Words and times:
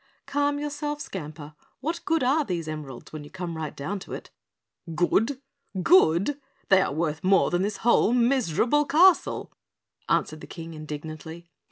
"Calm 0.25 0.57
yourself, 0.57 0.99
Skamper, 0.99 1.53
what 1.79 2.03
good 2.05 2.23
are 2.23 2.43
these 2.43 2.67
emeralds 2.67 3.13
when 3.13 3.23
you 3.23 3.29
come 3.29 3.55
right 3.55 3.75
down 3.77 3.99
to 3.99 4.13
it?" 4.13 4.31
"Good? 4.95 5.39
Good? 5.83 6.41
They 6.69 6.81
are 6.81 6.91
worth 6.91 7.23
more 7.23 7.51
than 7.51 7.61
this 7.61 7.77
whole 7.85 8.11
miserable 8.11 8.85
castle," 8.85 9.51
answered 10.09 10.41
the 10.41 10.47
King 10.47 10.73
indignantly. 10.73 11.45